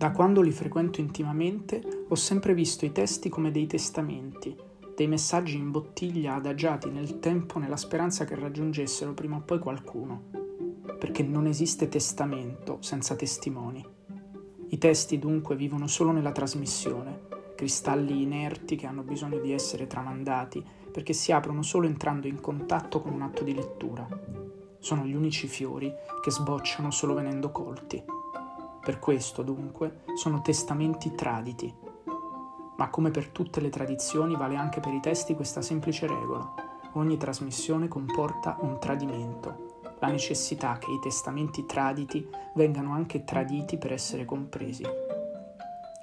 [0.00, 4.56] Da quando li frequento intimamente ho sempre visto i testi come dei testamenti,
[4.96, 10.22] dei messaggi in bottiglia adagiati nel tempo nella speranza che raggiungessero prima o poi qualcuno,
[10.98, 13.86] perché non esiste testamento senza testimoni.
[14.68, 20.64] I testi dunque vivono solo nella trasmissione, cristalli inerti che hanno bisogno di essere tramandati
[20.90, 24.08] perché si aprono solo entrando in contatto con un atto di lettura.
[24.78, 25.92] Sono gli unici fiori
[26.22, 28.19] che sbocciano solo venendo colti.
[28.82, 31.72] Per questo, dunque, sono testamenti traditi,
[32.76, 36.54] ma come per tutte le tradizioni vale anche per i testi questa semplice regola.
[36.94, 43.92] Ogni trasmissione comporta un tradimento, la necessità che i testamenti traditi vengano anche traditi per
[43.92, 44.82] essere compresi.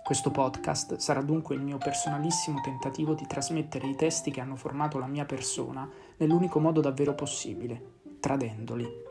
[0.04, 5.00] Questo podcast sarà dunque il mio personalissimo tentativo di trasmettere i testi che hanno formato
[5.00, 9.07] la mia persona nell'unico modo davvero possibile, tradendoli.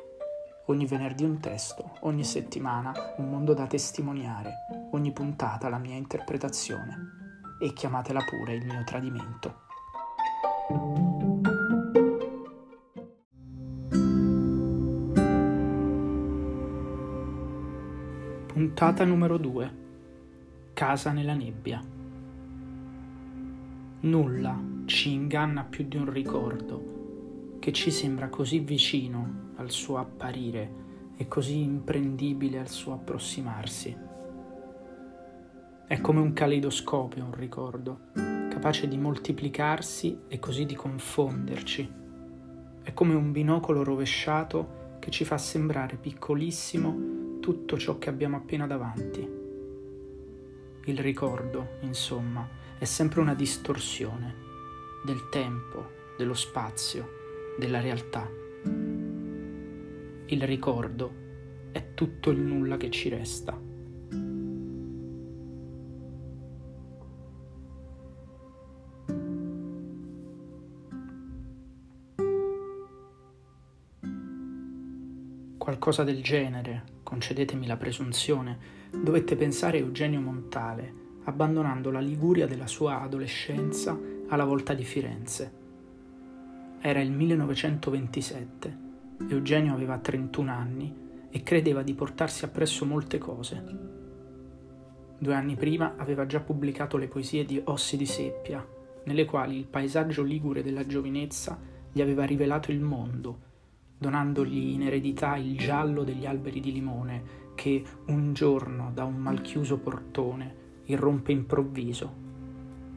[0.69, 7.14] Ogni venerdì un testo, ogni settimana un mondo da testimoniare, ogni puntata la mia interpretazione.
[7.61, 9.61] E chiamatela pure il mio tradimento.
[18.47, 19.84] Puntata numero 2
[20.72, 21.81] Casa nella nebbia.
[24.00, 30.84] Nulla ci inganna più di un ricordo che ci sembra così vicino al suo apparire
[31.17, 34.06] e così imprendibile al suo approssimarsi
[35.89, 38.06] è come un caleidoscopio un ricordo,
[38.50, 41.93] capace di moltiplicarsi e così di confonderci.
[42.82, 48.66] È come un binocolo rovesciato che ci fa sembrare piccolissimo tutto ciò che abbiamo appena
[48.66, 49.31] davanti.
[50.87, 52.49] Il ricordo, insomma,
[52.81, 54.34] è sempre una distorsione
[55.05, 58.28] del tempo, dello spazio, della realtà.
[60.26, 61.25] Il ricordo
[61.72, 63.66] è tutto il nulla che ci resta.
[75.66, 78.58] qualcosa del genere, concedetemi la presunzione,
[78.91, 80.93] dovette pensare Eugenio Montale,
[81.25, 83.98] abbandonando la Liguria della sua adolescenza
[84.28, 85.53] alla volta di Firenze.
[86.81, 88.86] Era il 1927,
[89.28, 90.94] Eugenio aveva 31 anni
[91.31, 93.65] e credeva di portarsi appresso molte cose.
[95.19, 98.66] Due anni prima aveva già pubblicato le poesie di Ossi di Seppia,
[99.05, 101.59] nelle quali il paesaggio ligure della giovinezza
[101.93, 103.47] gli aveva rivelato il mondo
[103.99, 109.78] donandogli in eredità il giallo degli alberi di limone che un giorno da un malchiuso
[109.78, 112.25] portone irrompe improvviso.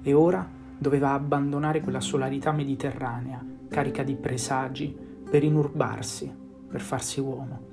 [0.01, 0.47] E ora
[0.77, 6.33] doveva abbandonare quella solarità mediterranea, carica di presagi, per inurbarsi,
[6.67, 7.67] per farsi uomo.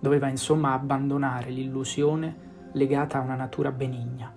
[0.00, 4.32] Doveva insomma abbandonare l'illusione legata a una natura benigna.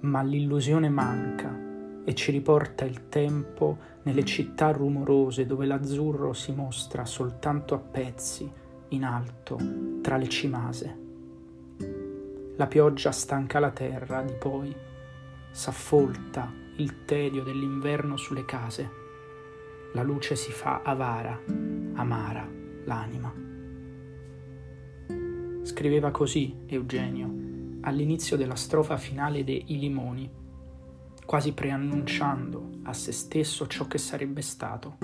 [0.00, 1.64] Ma l'illusione manca
[2.04, 8.50] e ci riporta il tempo nelle città rumorose dove l'azzurro si mostra soltanto a pezzi,
[8.90, 9.58] in alto,
[10.00, 10.98] tra le cimase.
[12.56, 14.74] La pioggia stanca la terra di poi,
[15.50, 19.04] s'affolta il tedio dell'inverno sulle case,
[19.96, 21.42] la luce si fa avara,
[21.94, 22.46] amara
[22.84, 23.32] l'anima.
[25.62, 30.30] Scriveva così Eugenio all'inizio della strofa finale de I limoni
[31.24, 34.98] quasi preannunciando a se stesso ciò che sarebbe stato,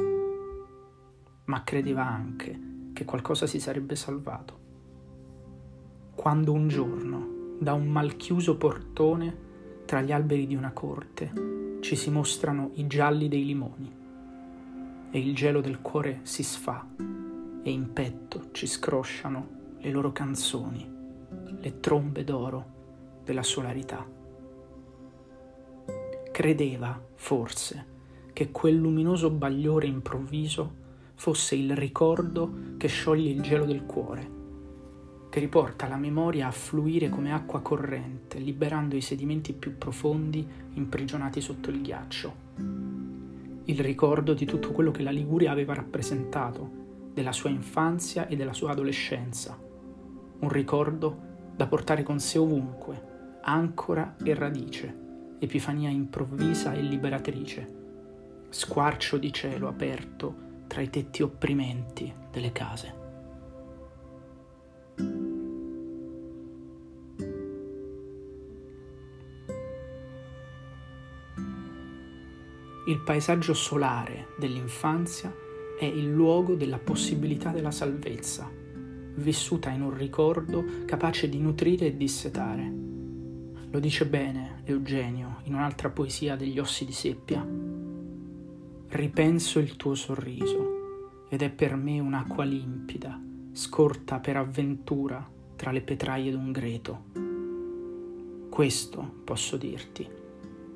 [1.46, 4.58] ma credeva anche che qualcosa si sarebbe salvato.
[6.14, 9.38] Quando un giorno, da un malchiuso portone,
[9.86, 14.00] tra gli alberi di una corte, ci si mostrano i gialli dei limoni
[15.14, 16.86] e il gelo del cuore si sfà
[17.62, 20.90] e in petto ci scrosciano le loro canzoni,
[21.60, 24.04] le trombe d'oro della solarità.
[26.32, 27.86] Credeva, forse,
[28.32, 30.80] che quel luminoso bagliore improvviso
[31.14, 34.30] fosse il ricordo che scioglie il gelo del cuore,
[35.28, 41.42] che riporta la memoria a fluire come acqua corrente, liberando i sedimenti più profondi imprigionati
[41.42, 42.91] sotto il ghiaccio.
[43.64, 46.80] Il ricordo di tutto quello che la Liguria aveva rappresentato,
[47.12, 49.58] della sua infanzia e della sua adolescenza.
[50.40, 55.00] Un ricordo da portare con sé ovunque, ancora e radice
[55.42, 57.80] epifania improvvisa e liberatrice,
[58.48, 60.34] squarcio di cielo aperto
[60.68, 63.01] tra i tetti opprimenti delle case.
[72.92, 75.34] Il paesaggio solare dell'infanzia
[75.78, 78.50] è il luogo della possibilità della salvezza,
[79.14, 82.70] vissuta in un ricordo capace di nutrire e dissetare.
[83.70, 87.42] Lo dice bene Eugenio in un'altra poesia degli ossi di seppia.
[88.88, 93.18] Ripenso il tuo sorriso ed è per me un'acqua limpida,
[93.52, 97.04] scorta per avventura tra le petraie d'un greto.
[98.50, 100.06] Questo posso dirti,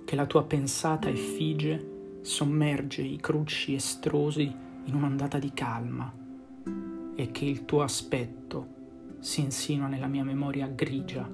[0.06, 1.92] che la tua pensata effigie
[2.26, 4.52] sommerge i crucci estrosi
[4.84, 6.12] in un'ondata di calma
[7.14, 8.75] e che il tuo aspetto
[9.20, 11.32] si insinua nella mia memoria grigia,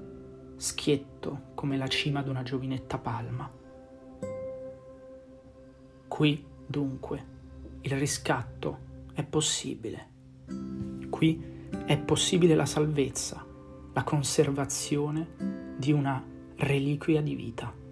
[0.55, 3.51] schietto come la cima d'una giovinetta palma.
[6.07, 7.25] Qui, dunque,
[7.81, 8.77] il riscatto
[9.13, 10.09] è possibile.
[11.09, 11.43] Qui
[11.87, 13.43] è possibile la salvezza,
[13.93, 16.23] la conservazione di una
[16.57, 17.82] reliquia di vita.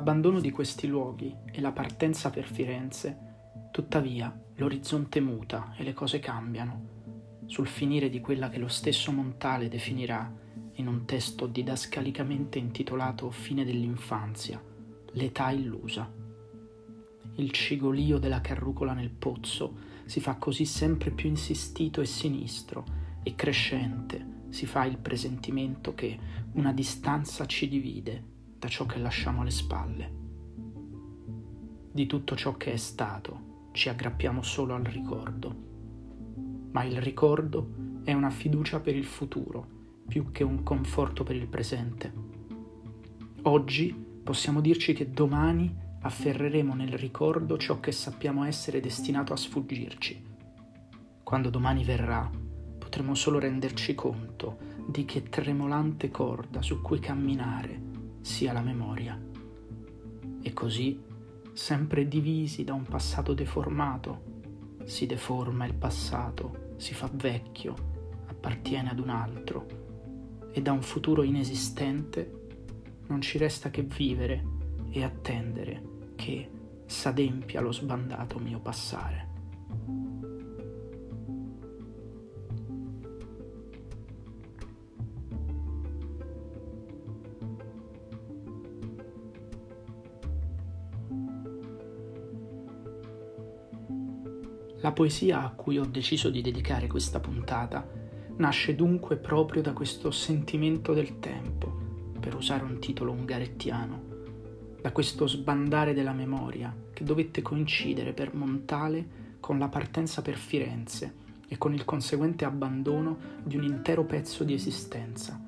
[0.00, 6.20] L'abbandono di questi luoghi e la partenza per Firenze, tuttavia l'orizzonte muta e le cose
[6.20, 10.32] cambiano, sul finire di quella che lo stesso Montale definirà
[10.76, 14.58] in un testo didascalicamente intitolato Fine dell'infanzia,
[15.12, 16.10] l'età illusa.
[17.34, 19.76] Il cigolio della carrucola nel pozzo
[20.06, 22.86] si fa così sempre più insistito e sinistro
[23.22, 26.18] e crescente si fa il presentimento che
[26.52, 30.12] una distanza ci divide da ciò che lasciamo alle spalle.
[31.92, 35.54] Di tutto ciò che è stato ci aggrappiamo solo al ricordo,
[36.70, 41.46] ma il ricordo è una fiducia per il futuro più che un conforto per il
[41.46, 42.12] presente.
[43.42, 50.22] Oggi possiamo dirci che domani afferreremo nel ricordo ciò che sappiamo essere destinato a sfuggirci.
[51.22, 52.30] Quando domani verrà,
[52.78, 57.88] potremo solo renderci conto di che tremolante corda su cui camminare
[58.20, 59.20] sia la memoria.
[60.42, 61.00] E così,
[61.52, 64.28] sempre divisi da un passato deformato,
[64.84, 67.74] si deforma il passato, si fa vecchio,
[68.26, 69.66] appartiene ad un altro,
[70.52, 72.38] e da un futuro inesistente
[73.06, 74.44] non ci resta che vivere
[74.90, 75.82] e attendere
[76.16, 76.50] che
[76.86, 79.28] s'adempia lo sbandato mio passare.
[94.82, 97.86] La poesia a cui ho deciso di dedicare questa puntata
[98.36, 101.70] nasce dunque proprio da questo sentimento del tempo,
[102.18, 104.02] per usare un titolo ungarettiano,
[104.80, 111.14] da questo sbandare della memoria che dovette coincidere per Montale con la partenza per Firenze
[111.46, 115.38] e con il conseguente abbandono di un intero pezzo di esistenza,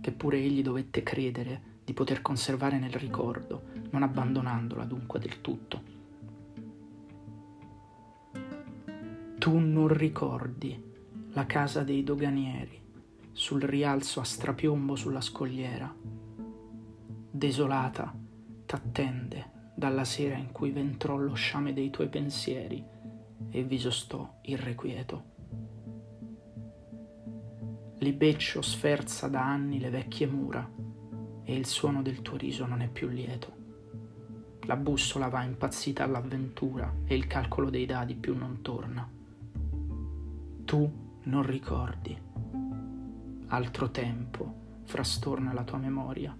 [0.00, 5.95] che pure egli dovette credere di poter conservare nel ricordo, non abbandonandola dunque del tutto.
[9.46, 10.76] Tu non ricordi
[11.34, 12.82] la casa dei doganieri
[13.30, 15.94] sul rialzo a strapiombo sulla scogliera.
[17.30, 18.12] Desolata
[18.66, 22.84] t'attende dalla sera in cui ventrò lo sciame dei tuoi pensieri
[23.48, 25.22] e vi sostò irrequieto.
[27.98, 30.68] Libeccio sferza da anni le vecchie mura
[31.44, 33.54] e il suono del tuo riso non è più lieto.
[34.62, 39.14] La bussola va impazzita all'avventura e il calcolo dei dadi più non torna
[40.66, 40.90] tu
[41.22, 42.20] non ricordi.
[43.46, 46.36] Altro tempo frastorna la tua memoria.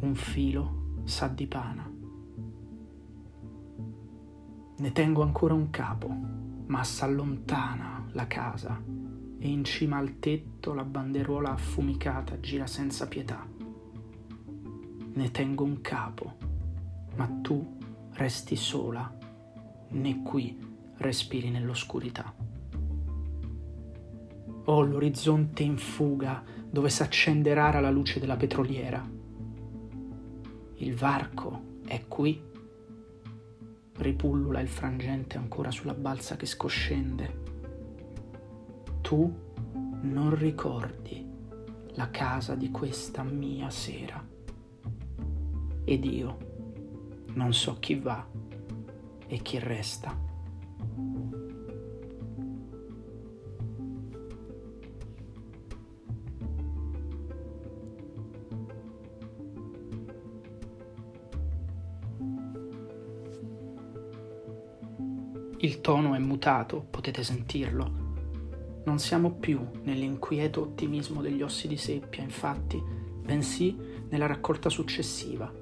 [0.00, 1.92] Un filo sa di pana.
[4.78, 8.82] Ne tengo ancora un capo, ma s'allontana la casa
[9.38, 13.46] e in cima al tetto la banderuola affumicata gira senza pietà.
[15.12, 16.36] Ne tengo un capo,
[17.16, 17.76] ma tu
[18.12, 19.14] resti sola,
[19.88, 20.58] né qui
[20.96, 22.45] respiri nell'oscurità.
[24.68, 29.08] Ho l'orizzonte in fuga dove s'accende rara la luce della petroliera.
[30.74, 32.42] Il varco è qui.
[33.98, 37.42] Ripullula il frangente ancora sulla balsa che scoscende.
[39.02, 39.32] Tu
[40.00, 41.24] non ricordi
[41.94, 44.22] la casa di questa mia sera.
[45.84, 46.38] Ed io
[47.34, 48.26] non so chi va
[49.28, 50.25] e chi resta.
[65.66, 68.04] Il tono è mutato, potete sentirlo.
[68.84, 73.76] Non siamo più nell'inquieto ottimismo degli ossi di seppia, infatti, bensì
[74.08, 75.52] nella raccolta successiva.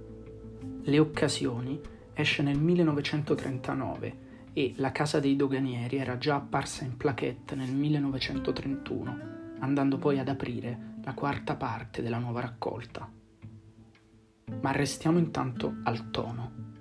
[0.82, 1.80] Le occasioni
[2.12, 4.18] esce nel 1939
[4.52, 9.18] e La casa dei doganieri era già apparsa in plaquette nel 1931,
[9.60, 13.10] andando poi ad aprire la quarta parte della nuova raccolta.
[14.60, 16.73] Ma restiamo intanto al tono.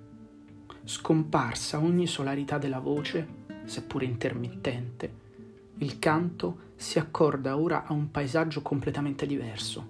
[0.86, 3.26] Scomparsa ogni solarità della voce,
[3.64, 5.22] seppure intermittente,
[5.78, 9.88] il canto si accorda ora a un paesaggio completamente diverso.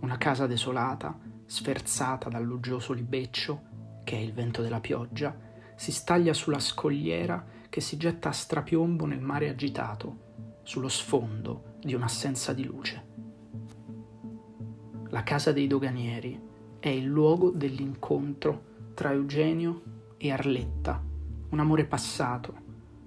[0.00, 3.62] Una casa desolata, sferzata dall'uggioso libeccio,
[4.04, 5.34] che è il vento della pioggia,
[5.74, 11.94] si staglia sulla scogliera che si getta a strapiombo nel mare agitato, sullo sfondo di
[11.94, 13.06] un'assenza di luce.
[15.08, 16.38] La casa dei doganieri
[16.78, 19.93] è il luogo dell'incontro tra Eugenio
[20.26, 21.02] e Arletta,
[21.50, 22.54] un amore passato,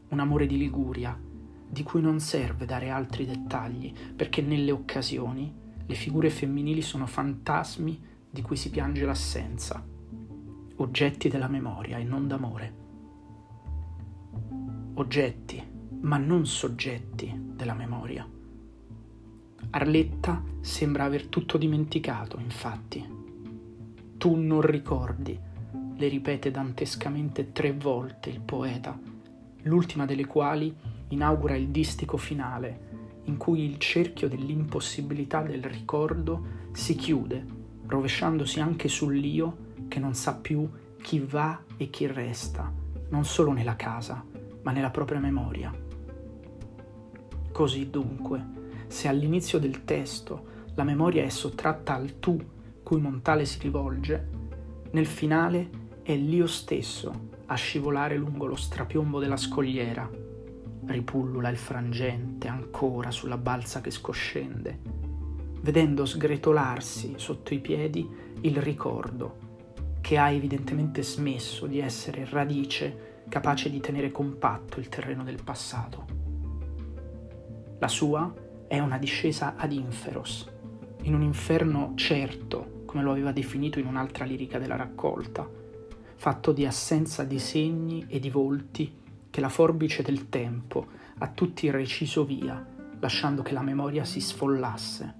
[0.10, 1.20] un amore di Liguria,
[1.68, 5.52] di cui non serve dare altri dettagli, perché nelle occasioni
[5.84, 9.84] le figure femminili sono fantasmi di cui si piange l'assenza,
[10.76, 12.76] oggetti della memoria e non d'amore.
[14.94, 15.64] Oggetti,
[16.02, 18.30] ma non soggetti della memoria.
[19.72, 23.04] Arletta sembra aver tutto dimenticato, infatti.
[24.18, 25.47] Tu non ricordi,
[25.98, 28.98] le ripete dantescamente tre volte il poeta,
[29.64, 30.76] l'ultima delle quali
[31.10, 37.44] inaugura il distico finale, in cui il cerchio dell'impossibilità del ricordo si chiude,
[37.88, 40.70] rovesciandosi anche sull'io che non sa più
[41.02, 42.72] chi va e chi resta,
[43.10, 44.24] non solo nella casa,
[44.62, 45.74] ma nella propria memoria.
[47.52, 48.46] Così dunque,
[48.86, 52.40] se all'inizio del testo la memoria è sottratta al tu
[52.84, 54.30] cui Montale si rivolge,
[54.92, 55.77] nel finale
[56.08, 60.10] è l'io stesso a scivolare lungo lo strapiombo della scogliera
[60.86, 64.80] ripullula il frangente ancora sulla balza che scoscende,
[65.60, 68.10] vedendo sgretolarsi sotto i piedi
[68.40, 69.36] il ricordo
[70.00, 76.06] che ha evidentemente smesso di essere radice capace di tenere compatto il terreno del passato.
[77.80, 78.34] La sua
[78.66, 80.50] è una discesa ad inferos,
[81.02, 85.66] in un inferno certo, come lo aveva definito in un'altra lirica della raccolta,
[86.18, 88.92] fatto di assenza di segni e di volti
[89.30, 90.88] che la forbice del tempo
[91.20, 92.66] ha tutti reciso via,
[93.00, 95.16] lasciando che la memoria si sfollasse.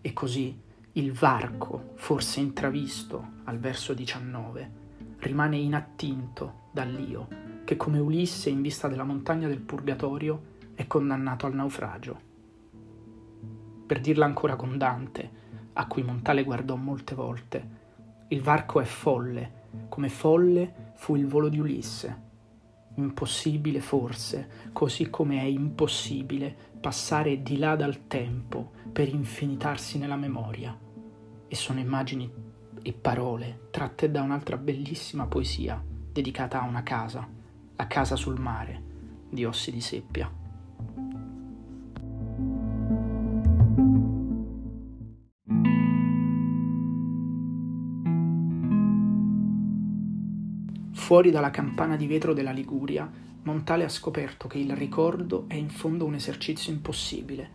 [0.00, 0.58] E così
[0.92, 4.70] il varco, forse intravisto al verso 19,
[5.18, 7.28] rimane inattinto dall'io,
[7.64, 12.20] che come Ulisse in vista della montagna del Purgatorio è condannato al naufragio.
[13.86, 15.40] Per dirla ancora con Dante,
[15.74, 17.80] a cui Montale guardò molte volte,
[18.32, 19.60] il varco è folle,
[19.90, 22.30] come folle fu il volo di Ulisse.
[22.94, 30.76] Impossibile forse, così come è impossibile passare di là dal tempo per infinitarsi nella memoria.
[31.46, 32.30] E sono immagini
[32.80, 37.28] e parole tratte da un'altra bellissima poesia dedicata a una casa,
[37.76, 38.82] la casa sul mare,
[39.28, 40.41] di Ossi di Seppia.
[51.12, 53.06] Fuori dalla campana di vetro della Liguria,
[53.42, 57.50] Montale ha scoperto che il ricordo è in fondo un esercizio impossibile,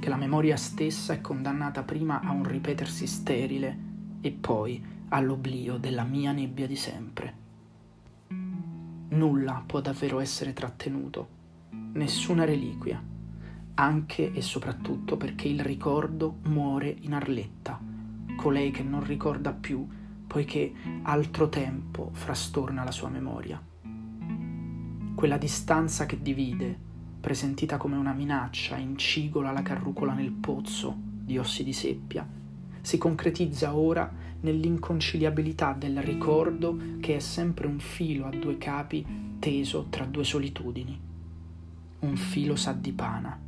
[0.00, 3.78] che la memoria stessa è condannata prima a un ripetersi sterile
[4.20, 7.34] e poi all'oblio della mia nebbia di sempre.
[9.10, 11.28] Nulla può davvero essere trattenuto,
[11.92, 13.00] nessuna reliquia,
[13.74, 17.78] anche e soprattutto perché il ricordo muore in Arletta,
[18.34, 19.86] colei che non ricorda più
[20.28, 23.60] poiché altro tempo frastorna la sua memoria.
[25.14, 26.78] Quella distanza che divide,
[27.18, 32.28] presentita come una minaccia, incigola la carrucola nel pozzo di ossi di seppia,
[32.80, 34.08] si concretizza ora
[34.40, 41.00] nell'inconciliabilità del ricordo che è sempre un filo a due capi teso tra due solitudini.
[42.00, 43.40] Un filo sa di pana.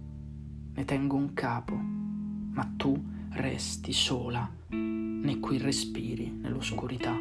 [0.74, 3.00] Ne tengo un capo, ma tu
[3.32, 7.20] resti sola né qui respiri nell'oscurità.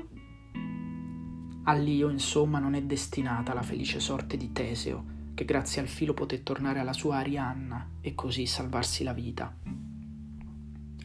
[1.64, 6.42] All'io, insomma, non è destinata la felice sorte di Teseo, che grazie al filo poté
[6.44, 9.54] tornare alla sua Arianna e così salvarsi la vita.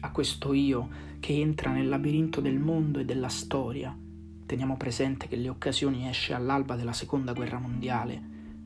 [0.01, 3.95] A questo io che entra nel labirinto del mondo e della storia,
[4.45, 8.21] teniamo presente che le occasioni esce all'alba della seconda guerra mondiale,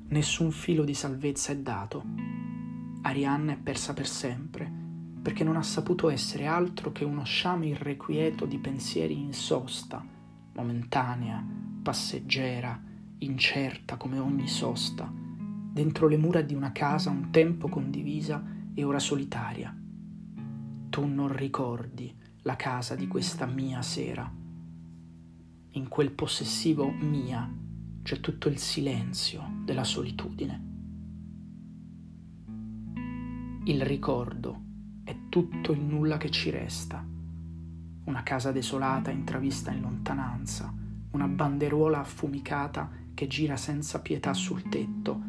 [0.07, 2.03] nessun filo di salvezza è dato.
[3.01, 4.78] Arianna è persa per sempre
[5.29, 10.03] perché non ha saputo essere altro che uno sciame irrequieto di pensieri in sosta,
[10.55, 11.45] momentanea,
[11.83, 12.81] passeggera,
[13.19, 18.43] incerta come ogni sosta, dentro le mura di una casa un tempo condivisa
[18.73, 19.71] e ora solitaria.
[20.89, 24.33] Tu non ricordi la casa di questa mia sera,
[25.73, 27.47] in quel possessivo mia
[28.01, 30.65] c'è tutto il silenzio della solitudine.
[33.65, 34.63] Il ricordo
[35.29, 37.05] tutto il nulla che ci resta.
[38.03, 40.73] Una casa desolata intravista in lontananza,
[41.11, 45.21] una banderuola affumicata che gira senza pietà sul tetto,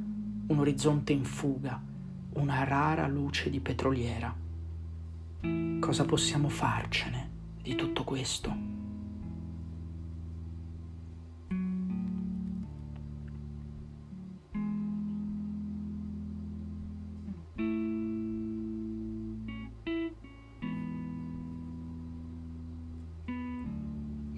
[0.47, 1.80] un orizzonte in fuga,
[2.33, 4.35] una rara luce di petroliera.
[5.78, 7.30] Cosa possiamo farcene
[7.62, 8.79] di tutto questo?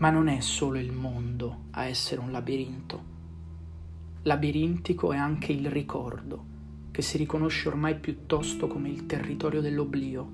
[0.03, 3.05] Ma non è solo il mondo a essere un labirinto.
[4.23, 6.45] Labirintico è anche il ricordo,
[6.91, 10.29] che si riconosce ormai piuttosto come il territorio dell'oblio,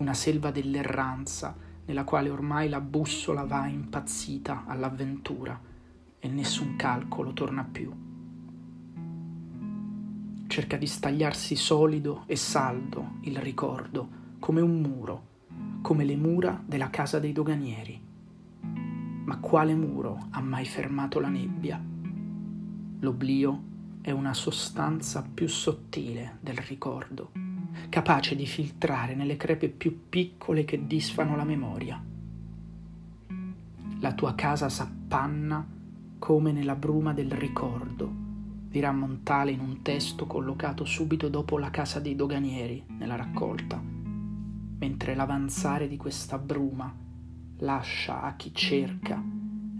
[0.00, 5.58] una selva dell'erranza nella quale ormai la bussola va impazzita all'avventura
[6.18, 7.90] e nessun calcolo torna più.
[10.46, 15.22] Cerca di stagliarsi solido e saldo il ricordo, come un muro,
[15.80, 18.08] come le mura della casa dei doganieri
[19.24, 21.82] ma quale muro ha mai fermato la nebbia?
[23.00, 23.62] L'oblio
[24.00, 27.32] è una sostanza più sottile del ricordo,
[27.88, 32.02] capace di filtrare nelle crepe più piccole che disfano la memoria.
[34.00, 35.66] La tua casa s'appanna
[36.18, 38.10] come nella bruma del ricordo,
[38.68, 43.82] dirà Montale in un testo collocato subito dopo la casa dei doganieri nella raccolta,
[44.78, 46.99] mentre l'avanzare di questa bruma
[47.60, 49.22] lascia a chi cerca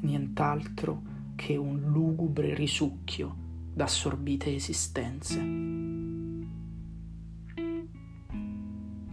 [0.03, 1.03] nient'altro
[1.37, 3.37] che un lugubre risucchio
[3.73, 5.39] d'assorbite esistenze.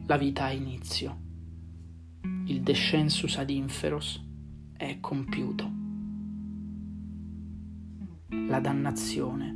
[0.05, 1.25] La vita ha inizio.
[2.45, 4.25] Il descensus ad inferos
[4.73, 5.71] è compiuto.
[8.47, 9.55] La dannazione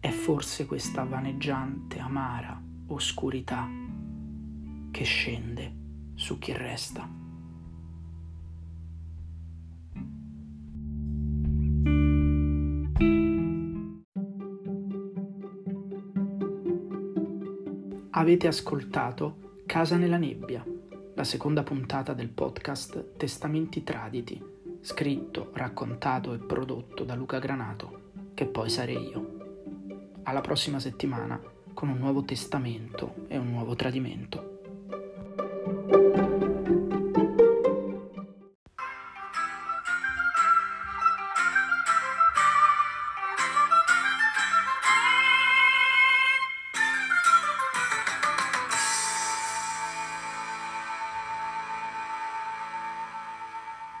[0.00, 3.68] è forse questa vaneggiante, amara oscurità
[4.90, 5.74] che scende
[6.14, 7.25] su chi resta.
[18.26, 20.64] Avete ascoltato Casa nella nebbia,
[21.14, 24.44] la seconda puntata del podcast Testamenti Traditi,
[24.80, 30.18] scritto, raccontato e prodotto da Luca Granato, che poi sarei io.
[30.24, 31.40] Alla prossima settimana
[31.72, 34.54] con un nuovo testamento e un nuovo tradimento.